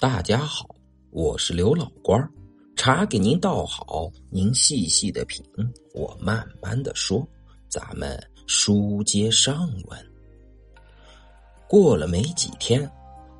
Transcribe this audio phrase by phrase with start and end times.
[0.00, 0.64] 大家好，
[1.10, 2.30] 我是刘老官儿，
[2.76, 5.44] 茶给您倒好，您细细的品，
[5.92, 7.26] 我慢慢的说。
[7.68, 8.16] 咱们
[8.46, 10.12] 书接上文。
[11.68, 12.88] 过了没几天，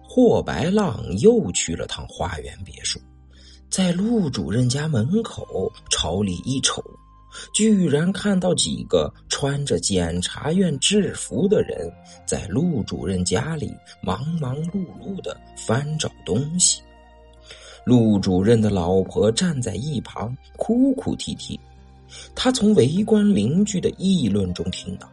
[0.02, 2.98] 霍白浪又去了趟花园别墅，
[3.70, 6.82] 在陆主任家门口朝里一瞅，
[7.52, 11.90] 居然看到几个穿着检察院制服的人
[12.26, 13.72] 在陆主任家里
[14.02, 16.80] 忙忙碌碌的翻找东西。
[17.84, 21.58] 陆主任的老婆站在一旁哭哭啼啼。
[22.34, 25.10] 他从围观邻居的议论中听到，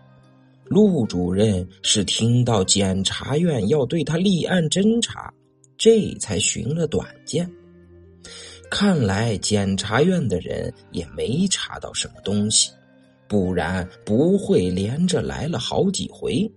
[0.66, 5.34] 陆主任是听到检察院要对他立案侦查，
[5.78, 7.50] 这才寻了短见。
[8.70, 12.72] 看来检察院的人也没查到什么东西，
[13.28, 16.52] 不然不会连着来了好几回。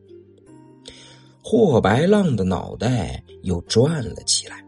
[1.43, 4.63] 霍白浪的脑袋又转了起来，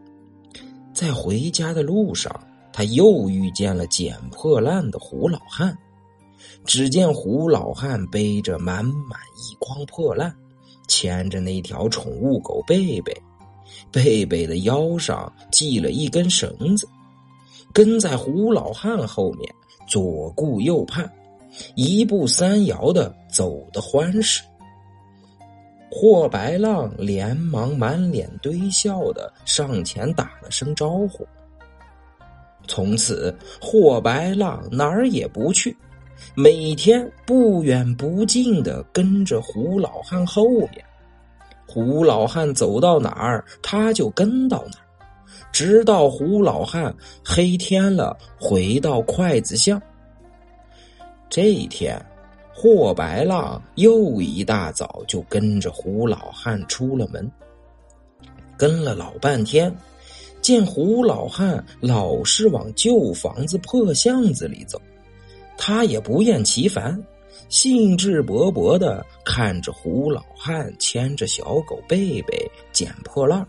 [0.93, 2.33] 在回家的路上。
[2.73, 5.77] 他又遇见了捡破烂的胡老汉，
[6.63, 10.33] 只见胡老汉背着满满一筐破烂，
[10.87, 13.13] 牵着那条宠物狗贝贝，
[13.91, 16.87] 贝贝的腰上系了一根绳子，
[17.73, 19.53] 跟在胡老汉后面
[19.87, 21.09] 左顾右盼，
[21.75, 24.41] 一步三摇的走得欢实。
[25.89, 31.27] 霍白浪连忙满脸堆笑的上前打了声招呼。
[32.67, 35.75] 从此，霍白浪哪儿也不去，
[36.35, 40.85] 每天不远不近的跟着胡老汉后面。
[41.67, 44.87] 胡老汉走到哪儿，他就跟到哪儿，
[45.51, 49.81] 直到胡老汉黑天了回到筷子巷。
[51.29, 52.03] 这一天，
[52.53, 57.29] 霍白浪又一大早就跟着胡老汉出了门，
[58.57, 59.73] 跟了老半天。
[60.41, 64.81] 见胡老汉老是往旧房子破巷子里走，
[65.55, 66.99] 他也不厌其烦，
[67.47, 73.47] 兴致勃勃的看着胡老汉牵着小狗贝贝捡破烂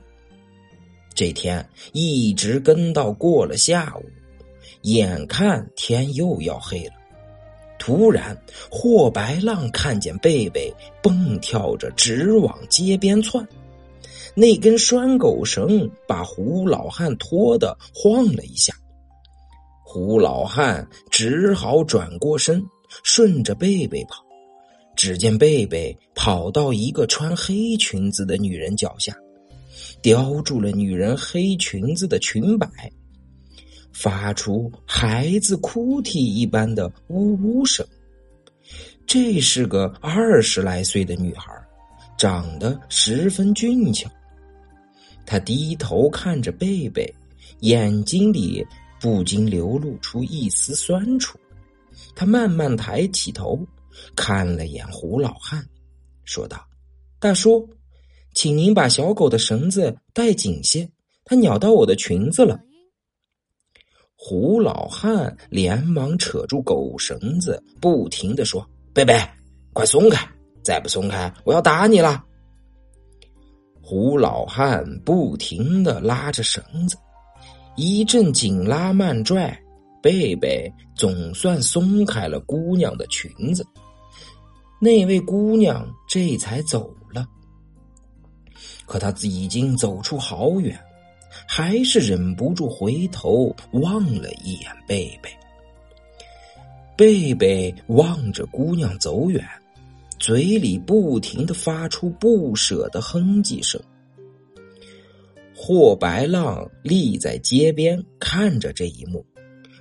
[1.14, 4.04] 这天一直跟到过了下午，
[4.82, 6.94] 眼看天又要黑了，
[7.78, 8.36] 突然
[8.70, 10.72] 霍白浪看见贝贝
[11.02, 13.46] 蹦跳着直往街边窜。
[14.34, 18.72] 那根拴狗绳把胡老汉拖得晃了一下，
[19.84, 22.64] 胡老汉只好转过身，
[23.02, 24.24] 顺着贝贝跑。
[24.96, 29.14] 只见贝贝跑到一个穿黑裙子的女人脚下，
[30.00, 32.68] 叼住了女人黑裙子的裙摆，
[33.92, 37.86] 发出孩子哭啼一般的呜呜声。
[39.06, 41.52] 这是个二十来岁的女孩，
[42.16, 44.10] 长得十分俊俏。
[45.26, 47.12] 她低头看着贝贝，
[47.60, 48.66] 眼睛里
[49.00, 51.38] 不禁流露出一丝酸楚。
[52.14, 53.58] 她慢慢抬起头，
[54.16, 55.64] 看了眼胡老汉，
[56.24, 56.64] 说道
[57.20, 57.68] ：“大叔，
[58.34, 60.88] 请您把小狗的绳子带紧些，
[61.24, 62.60] 它咬到我的裙子了。”
[64.16, 69.14] 胡老汉连忙扯住狗绳子，不停的说：“贝贝，
[69.72, 70.24] 快松开！
[70.62, 72.24] 再不松开，我要打你了。”
[73.82, 76.96] 胡老汉不停的拉着绳子，
[77.76, 79.60] 一阵紧拉慢拽，
[80.00, 83.66] 贝贝总算松开了姑娘的裙子。
[84.80, 86.88] 那位姑娘这才走。
[88.92, 90.78] 可他已经走出好远，
[91.48, 95.30] 还是忍不住回头望了一眼贝贝。
[96.94, 99.42] 贝贝望着姑娘走远。
[100.18, 103.80] 嘴里不停的发出不舍的哼唧声。
[105.56, 109.24] 霍白浪立在街边看着这一幕，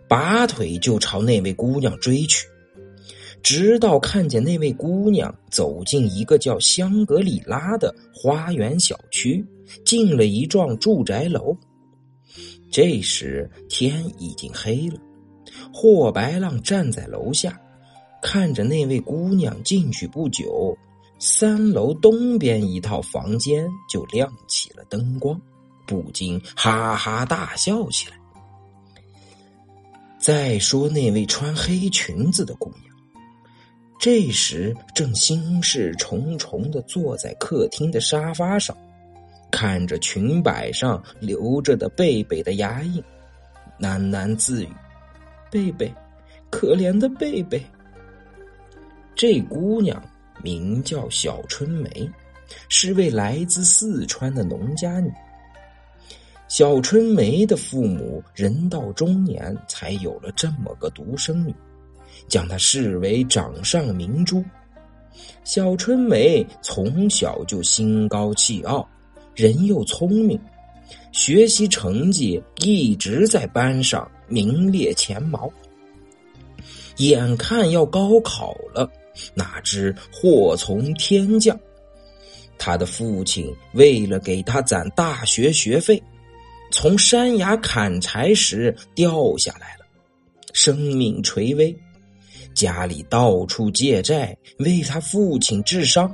[0.08, 2.48] 拔腿就朝那位姑娘追去，
[3.44, 9.46] 直到看见那位姑娘走进一个叫香格里拉的花园小区，
[9.86, 11.56] 进了一幢住宅楼。
[12.72, 15.00] 这时天已经黑了，
[15.74, 17.60] 霍白浪站在楼下。
[18.22, 20.78] 看着那位姑娘进去不久，
[21.18, 25.42] 三楼东边一套房间就亮起了灯光，
[25.88, 28.16] 不禁哈哈大笑起来。
[30.20, 32.91] 再说那位穿黑裙子的姑娘，
[34.02, 38.76] 这时正心事重重的坐在客厅的沙发上，
[39.52, 43.04] 看着裙摆上留着的贝贝的牙印，
[43.80, 44.70] 喃喃自语
[45.52, 45.94] ：“贝贝，
[46.50, 47.64] 可怜的贝贝。”
[49.14, 50.04] 这姑娘
[50.42, 52.10] 名叫小春梅，
[52.70, 55.14] 是位来自四川的农家女。
[56.48, 61.54] 小春梅的父母人到中年，才有了这么个独生女，
[62.28, 64.44] 将她视为掌上明珠。
[65.44, 68.88] 小春梅从小就心高气傲，
[69.36, 70.40] 人又聪明，
[71.12, 75.52] 学习成绩一直在班上名列前茅。
[76.98, 78.90] 眼看要高考了，
[79.34, 81.58] 哪知祸从天降，
[82.58, 86.02] 他的父亲为了给他攒大学学费。
[86.72, 89.86] 从山崖砍柴时掉下来了，
[90.54, 91.76] 生命垂危，
[92.54, 96.14] 家里到处借债为他父亲治伤，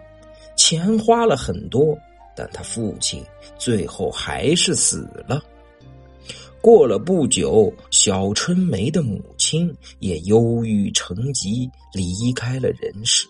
[0.56, 1.98] 钱花了很多，
[2.36, 3.24] 但他父亲
[3.58, 5.42] 最后还是死了。
[6.62, 13.28] 过了不久，小春梅的母亲也忧郁成疾，离开了人世。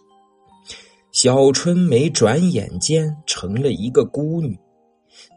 [1.12, 4.58] 小春梅转眼间成了一个孤女。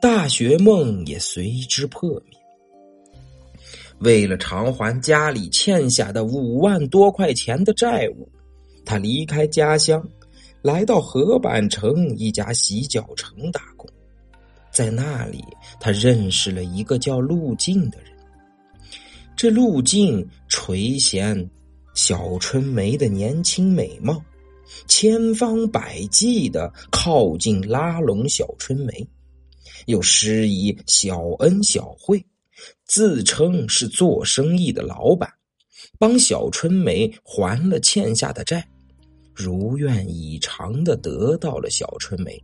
[0.01, 2.39] 大学梦也随之破灭。
[4.01, 8.27] 为了偿还家里欠下的五万多块钱的债务，
[8.85, 10.03] 他离开家乡，
[10.63, 13.87] 来到河板城一家洗脚城打工。
[14.73, 15.45] 在那里，
[15.79, 18.11] 他认识了一个叫陆静的人。
[19.37, 21.47] 这陆静垂涎
[21.95, 24.23] 小春梅的年轻美貌，
[24.87, 29.07] 千方百计的靠近拉拢小春梅。
[29.87, 32.25] 又施以小恩小惠，
[32.87, 35.31] 自称是做生意的老板，
[35.99, 38.67] 帮小春梅还了欠下的债，
[39.35, 42.43] 如愿以偿的得到了小春梅。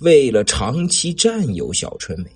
[0.00, 2.30] 为了长期占有小春梅，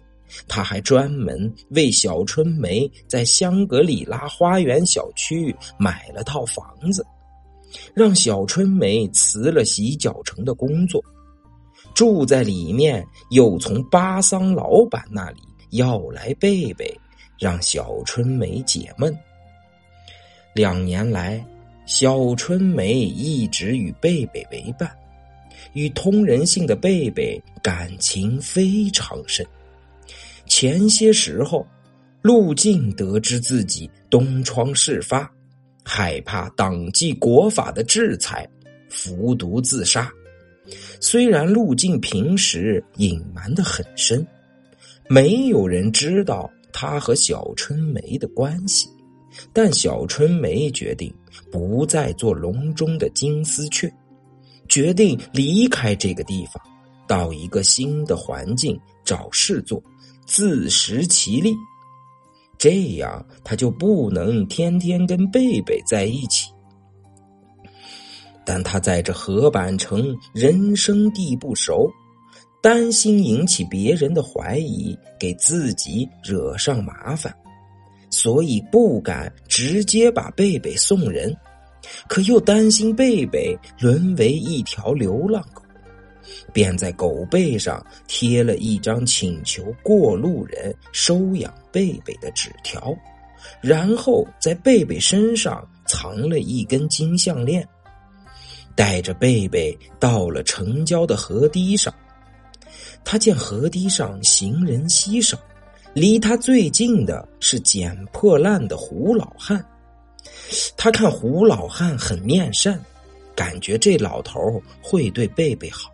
[0.48, 7.04] 他还专门为小春梅在香格里拉花园小区买了套房子，
[7.94, 11.02] 让小春梅辞了洗脚城的工作。
[11.94, 15.40] 住在里面，又从巴桑老板那里
[15.70, 16.92] 要来贝贝，
[17.38, 19.16] 让小春梅解闷。
[20.54, 21.44] 两年来，
[21.84, 24.90] 小春梅一直与贝贝为伴，
[25.74, 29.46] 与通人性的贝贝感情非常深。
[30.46, 31.66] 前些时候，
[32.22, 35.30] 陆静得知自己东窗事发，
[35.84, 38.48] 害怕党纪国法的制裁，
[38.88, 40.10] 服毒自杀。
[41.00, 44.26] 虽然陆静平时隐瞒的很深，
[45.08, 48.88] 没有人知道他和小春梅的关系，
[49.52, 51.14] 但小春梅决定
[51.50, 53.92] 不再做笼中的金丝雀，
[54.68, 56.62] 决定离开这个地方，
[57.06, 59.82] 到一个新的环境找事做，
[60.26, 61.54] 自食其力。
[62.58, 66.50] 这样他就不能天天跟贝贝在一起。
[68.44, 71.90] 但他在这河板城人生地不熟，
[72.62, 77.32] 担心引起别人的怀疑，给自己惹上麻烦，
[78.10, 81.36] 所以不敢直接把贝贝送人，
[82.08, 85.62] 可又担心贝贝沦为一条流浪狗，
[86.52, 92.92] 便在狗背上贴了一张请求过路人收养贝贝的纸条，
[93.60, 97.66] 然后在贝贝身上藏了一根金项链。
[98.74, 101.94] 带着贝贝到了城郊的河堤上，
[103.06, 105.38] 他见河堤上行人稀少，
[105.94, 109.64] 离他最近的是捡破烂的胡老汉。
[110.76, 112.84] 他看胡老汉很面善，
[113.36, 115.88] 感觉这老头会对贝贝好，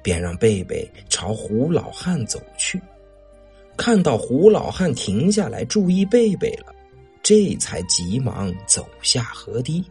[0.00, 2.80] 便让贝贝朝胡老汉走去。
[3.76, 6.72] 看到胡老汉停下来注意贝贝了，
[7.20, 9.84] 这才急忙走下河堤。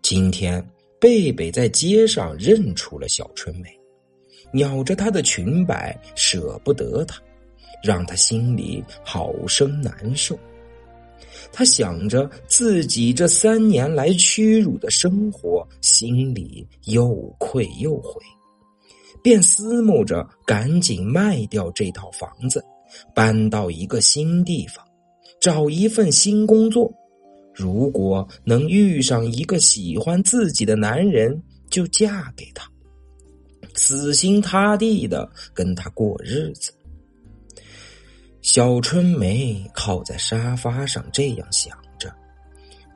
[0.00, 0.64] 今天，
[1.00, 3.75] 贝贝在街上认出了小春梅，
[4.54, 7.20] 咬着她的裙摆，舍不得她，
[7.82, 10.38] 让她心里好生难受。
[11.52, 18.20] 他想着自己这三年来屈辱的生活，心里又愧又悔，
[19.22, 22.62] 便思慕着赶紧卖掉这套房子，
[23.14, 24.84] 搬到一个新地方，
[25.40, 26.92] 找一份新工作。
[27.54, 31.40] 如果能遇上一个喜欢自己的男人，
[31.70, 32.68] 就嫁给他，
[33.76, 36.72] 死心塌地的跟他过日子。
[38.42, 42.14] 小春梅靠在沙发上这样想着，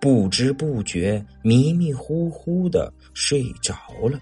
[0.00, 3.74] 不知不觉迷迷糊糊的睡着
[4.08, 4.18] 了。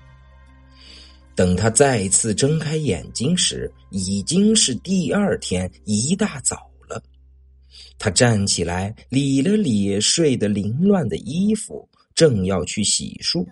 [1.35, 7.01] 等他再次睁开眼睛时，已经是第二天一大早了。
[7.99, 13.47] 他站起来，理了理睡得凌乱的衣服，正要去洗漱，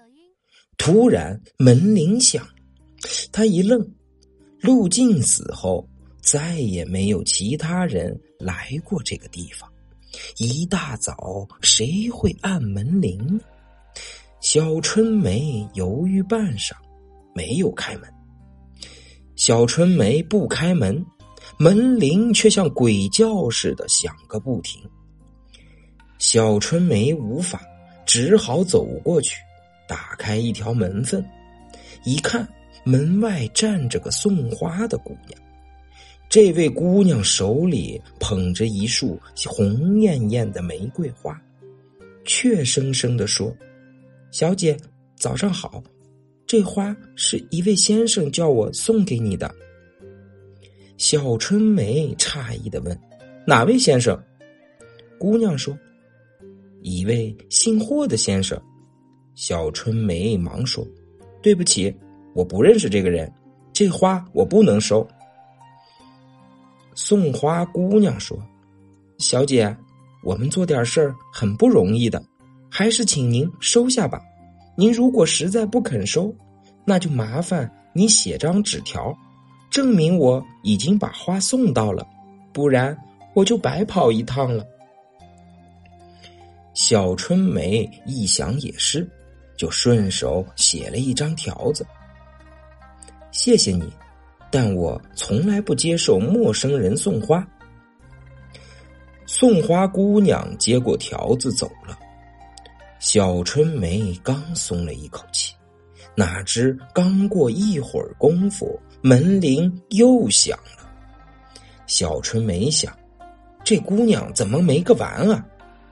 [0.78, 2.48] 突然门铃响，
[3.32, 3.86] 他一愣。
[4.60, 5.86] 陆静死后，
[6.20, 9.70] 再也没有其他人来过这个地方。
[10.38, 13.40] 一大早，谁会按门铃呢？
[14.40, 16.72] 小春梅犹豫半晌，
[17.34, 18.12] 没有开门。
[19.36, 21.04] 小春梅不开门，
[21.58, 24.82] 门铃却像鬼叫似的响个不停。
[26.18, 27.60] 小春梅无法，
[28.06, 29.36] 只好走过去，
[29.86, 31.22] 打开一条门缝，
[32.04, 32.48] 一看，
[32.86, 35.36] 门外站着个送花的姑娘。
[36.28, 41.36] 这位姑娘手里捧着一束红艳艳的玫瑰花，
[42.24, 43.52] 怯生生的说
[44.30, 44.76] ：“小姐，
[45.16, 45.82] 早上好，
[46.46, 49.52] 这花是一位先生叫我送给你的。”
[50.96, 52.96] 小春梅诧异的问
[53.44, 54.16] ：“哪位先生？”
[55.18, 55.76] 姑娘说
[56.82, 58.60] ：“一位姓霍的先生。”
[59.34, 60.86] 小春梅忙说
[61.42, 61.94] ：“对不起，
[62.36, 63.32] 我不认识这个人，
[63.72, 65.08] 这花我不能收。”
[66.94, 68.38] 送花姑娘说
[69.16, 69.74] ：“小姐，
[70.22, 72.22] 我们做点事儿很不容易的，
[72.70, 74.20] 还是请您收下吧。
[74.76, 76.30] 您如果实在不肯收，
[76.84, 79.16] 那就麻烦你写张纸条，
[79.70, 82.06] 证明我已经把花送到了，
[82.52, 82.94] 不然
[83.34, 84.62] 我就白跑一趟了。”
[86.74, 89.10] 小春梅一想也是，
[89.56, 91.86] 就顺手写了一张条子
[93.36, 93.92] ：“谢谢你。”
[94.50, 97.46] 但我从来不接受陌生人送花。
[99.26, 101.98] 送花姑娘接过条子走了，
[103.00, 105.52] 小春梅刚松了一口气，
[106.14, 110.88] 哪知刚过一会儿功夫，门铃又响了。
[111.86, 112.96] 小春梅想，
[113.64, 115.44] 这姑娘怎么没个完啊？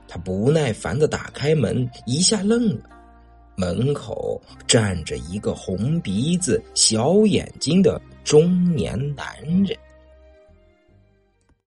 [0.07, 2.89] 她不耐烦的打开门，一下愣了。
[3.55, 9.25] 门口站着一个红鼻子、小眼睛的中年男
[9.63, 9.77] 人。